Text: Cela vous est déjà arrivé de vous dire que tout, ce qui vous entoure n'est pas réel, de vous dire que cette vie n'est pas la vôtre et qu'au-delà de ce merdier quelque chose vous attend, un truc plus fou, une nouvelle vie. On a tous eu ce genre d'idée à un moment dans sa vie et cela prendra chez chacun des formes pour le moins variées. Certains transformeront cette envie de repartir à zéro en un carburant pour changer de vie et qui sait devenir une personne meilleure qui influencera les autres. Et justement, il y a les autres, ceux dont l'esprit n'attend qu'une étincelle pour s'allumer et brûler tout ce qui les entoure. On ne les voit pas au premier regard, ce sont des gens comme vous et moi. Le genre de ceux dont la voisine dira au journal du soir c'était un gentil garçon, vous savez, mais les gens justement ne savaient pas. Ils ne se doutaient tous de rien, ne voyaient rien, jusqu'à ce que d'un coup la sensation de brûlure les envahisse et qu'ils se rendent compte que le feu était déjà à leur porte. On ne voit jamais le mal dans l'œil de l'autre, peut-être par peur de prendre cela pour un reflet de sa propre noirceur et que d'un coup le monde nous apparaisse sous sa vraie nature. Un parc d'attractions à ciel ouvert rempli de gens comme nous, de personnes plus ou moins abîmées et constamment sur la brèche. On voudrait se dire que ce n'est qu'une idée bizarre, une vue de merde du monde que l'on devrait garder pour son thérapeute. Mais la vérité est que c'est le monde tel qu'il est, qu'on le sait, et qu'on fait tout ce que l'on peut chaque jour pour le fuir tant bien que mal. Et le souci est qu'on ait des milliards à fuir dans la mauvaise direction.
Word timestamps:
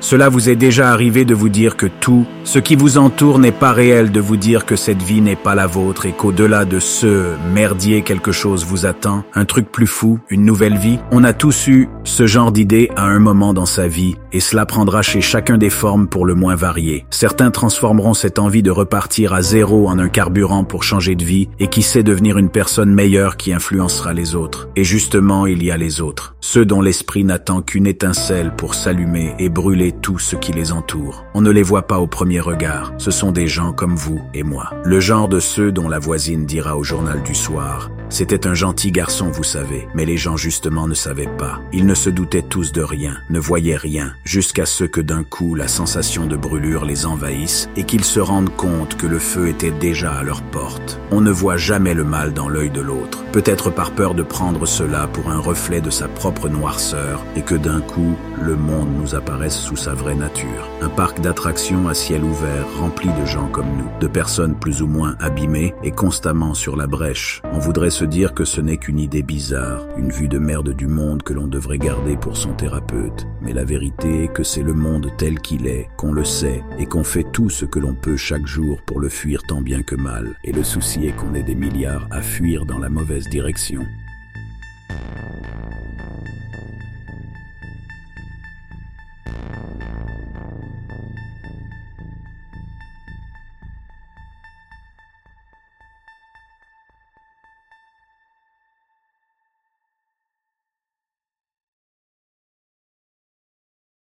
Cela 0.00 0.28
vous 0.28 0.48
est 0.48 0.56
déjà 0.56 0.92
arrivé 0.92 1.24
de 1.24 1.34
vous 1.34 1.48
dire 1.48 1.76
que 1.76 1.86
tout, 1.86 2.24
ce 2.44 2.58
qui 2.58 2.76
vous 2.76 2.98
entoure 2.98 3.38
n'est 3.38 3.52
pas 3.52 3.72
réel, 3.72 4.12
de 4.12 4.20
vous 4.20 4.36
dire 4.36 4.64
que 4.64 4.76
cette 4.76 5.02
vie 5.02 5.20
n'est 5.20 5.36
pas 5.36 5.54
la 5.54 5.66
vôtre 5.66 6.06
et 6.06 6.12
qu'au-delà 6.12 6.64
de 6.64 6.78
ce 6.78 7.34
merdier 7.52 8.02
quelque 8.02 8.32
chose 8.32 8.64
vous 8.64 8.86
attend, 8.86 9.24
un 9.34 9.44
truc 9.44 9.70
plus 9.70 9.86
fou, 9.86 10.20
une 10.30 10.44
nouvelle 10.44 10.76
vie. 10.76 10.98
On 11.10 11.24
a 11.24 11.32
tous 11.32 11.66
eu 11.66 11.88
ce 12.04 12.26
genre 12.26 12.52
d'idée 12.52 12.90
à 12.96 13.04
un 13.04 13.18
moment 13.18 13.52
dans 13.54 13.66
sa 13.66 13.88
vie 13.88 14.16
et 14.32 14.40
cela 14.40 14.66
prendra 14.66 15.02
chez 15.02 15.20
chacun 15.20 15.58
des 15.58 15.70
formes 15.70 16.06
pour 16.06 16.26
le 16.26 16.34
moins 16.34 16.54
variées. 16.54 17.04
Certains 17.10 17.50
transformeront 17.50 18.14
cette 18.14 18.38
envie 18.38 18.62
de 18.62 18.70
repartir 18.70 19.32
à 19.32 19.42
zéro 19.42 19.88
en 19.88 19.98
un 19.98 20.08
carburant 20.08 20.64
pour 20.64 20.84
changer 20.84 21.16
de 21.16 21.24
vie 21.24 21.48
et 21.58 21.66
qui 21.66 21.82
sait 21.82 22.02
devenir 22.04 22.38
une 22.38 22.50
personne 22.50 22.94
meilleure 22.94 23.36
qui 23.36 23.52
influencera 23.52 24.12
les 24.12 24.34
autres. 24.36 24.68
Et 24.76 24.84
justement, 24.84 25.46
il 25.46 25.62
y 25.64 25.70
a 25.70 25.76
les 25.76 26.00
autres, 26.00 26.36
ceux 26.40 26.64
dont 26.64 26.80
l'esprit 26.80 27.24
n'attend 27.24 27.62
qu'une 27.62 27.86
étincelle 27.86 28.54
pour 28.56 28.74
s'allumer 28.74 29.34
et 29.38 29.48
brûler 29.48 29.87
tout 29.92 30.18
ce 30.18 30.36
qui 30.36 30.52
les 30.52 30.72
entoure. 30.72 31.24
On 31.34 31.40
ne 31.40 31.50
les 31.50 31.62
voit 31.62 31.86
pas 31.86 31.98
au 31.98 32.06
premier 32.06 32.40
regard, 32.40 32.92
ce 32.98 33.10
sont 33.10 33.32
des 33.32 33.46
gens 33.46 33.72
comme 33.72 33.96
vous 33.96 34.20
et 34.34 34.42
moi. 34.42 34.70
Le 34.84 35.00
genre 35.00 35.28
de 35.28 35.40
ceux 35.40 35.72
dont 35.72 35.88
la 35.88 35.98
voisine 35.98 36.46
dira 36.46 36.76
au 36.76 36.82
journal 36.82 37.22
du 37.22 37.34
soir 37.34 37.90
c'était 38.10 38.46
un 38.46 38.54
gentil 38.54 38.90
garçon, 38.90 39.30
vous 39.30 39.44
savez, 39.44 39.88
mais 39.94 40.04
les 40.04 40.16
gens 40.16 40.36
justement 40.36 40.86
ne 40.86 40.94
savaient 40.94 41.28
pas. 41.38 41.60
Ils 41.72 41.86
ne 41.86 41.94
se 41.94 42.10
doutaient 42.10 42.42
tous 42.42 42.72
de 42.72 42.82
rien, 42.82 43.18
ne 43.30 43.38
voyaient 43.38 43.76
rien, 43.76 44.14
jusqu'à 44.24 44.66
ce 44.66 44.84
que 44.84 45.00
d'un 45.00 45.24
coup 45.24 45.54
la 45.54 45.68
sensation 45.68 46.26
de 46.26 46.36
brûlure 46.36 46.84
les 46.84 47.06
envahisse 47.06 47.68
et 47.76 47.84
qu'ils 47.84 48.04
se 48.04 48.20
rendent 48.20 48.54
compte 48.56 48.96
que 48.96 49.06
le 49.06 49.18
feu 49.18 49.48
était 49.48 49.70
déjà 49.70 50.12
à 50.12 50.22
leur 50.22 50.42
porte. 50.42 50.98
On 51.10 51.20
ne 51.20 51.30
voit 51.30 51.56
jamais 51.56 51.94
le 51.94 52.04
mal 52.04 52.32
dans 52.32 52.48
l'œil 52.48 52.70
de 52.70 52.80
l'autre, 52.80 53.24
peut-être 53.32 53.70
par 53.70 53.92
peur 53.92 54.14
de 54.14 54.22
prendre 54.22 54.66
cela 54.66 55.06
pour 55.06 55.30
un 55.30 55.38
reflet 55.38 55.80
de 55.80 55.90
sa 55.90 56.08
propre 56.08 56.48
noirceur 56.48 57.24
et 57.36 57.42
que 57.42 57.54
d'un 57.54 57.80
coup 57.80 58.16
le 58.40 58.56
monde 58.56 58.90
nous 58.98 59.14
apparaisse 59.14 59.56
sous 59.56 59.76
sa 59.76 59.94
vraie 59.94 60.14
nature. 60.14 60.68
Un 60.80 60.88
parc 60.88 61.20
d'attractions 61.20 61.88
à 61.88 61.94
ciel 61.94 62.24
ouvert 62.24 62.66
rempli 62.78 63.08
de 63.20 63.26
gens 63.26 63.48
comme 63.48 63.76
nous, 63.76 63.90
de 64.00 64.06
personnes 64.06 64.54
plus 64.54 64.82
ou 64.82 64.86
moins 64.86 65.16
abîmées 65.20 65.74
et 65.82 65.90
constamment 65.90 66.54
sur 66.54 66.76
la 66.76 66.86
brèche. 66.86 67.42
On 67.52 67.58
voudrait 67.58 67.90
se 67.98 68.04
dire 68.04 68.32
que 68.32 68.44
ce 68.44 68.60
n'est 68.60 68.76
qu'une 68.76 69.00
idée 69.00 69.24
bizarre, 69.24 69.84
une 69.96 70.12
vue 70.12 70.28
de 70.28 70.38
merde 70.38 70.72
du 70.72 70.86
monde 70.86 71.24
que 71.24 71.32
l'on 71.32 71.48
devrait 71.48 71.78
garder 71.78 72.16
pour 72.16 72.36
son 72.36 72.52
thérapeute. 72.52 73.26
Mais 73.42 73.52
la 73.52 73.64
vérité 73.64 74.22
est 74.22 74.32
que 74.32 74.44
c'est 74.44 74.62
le 74.62 74.72
monde 74.72 75.10
tel 75.18 75.40
qu'il 75.40 75.66
est, 75.66 75.88
qu'on 75.96 76.12
le 76.12 76.24
sait, 76.24 76.62
et 76.78 76.86
qu'on 76.86 77.02
fait 77.02 77.26
tout 77.32 77.50
ce 77.50 77.64
que 77.64 77.80
l'on 77.80 77.96
peut 77.96 78.16
chaque 78.16 78.46
jour 78.46 78.80
pour 78.82 79.00
le 79.00 79.08
fuir 79.08 79.42
tant 79.48 79.62
bien 79.62 79.82
que 79.82 79.96
mal. 79.96 80.36
Et 80.44 80.52
le 80.52 80.62
souci 80.62 81.06
est 81.06 81.16
qu'on 81.16 81.34
ait 81.34 81.42
des 81.42 81.56
milliards 81.56 82.06
à 82.12 82.22
fuir 82.22 82.66
dans 82.66 82.78
la 82.78 82.88
mauvaise 82.88 83.28
direction. 83.28 83.84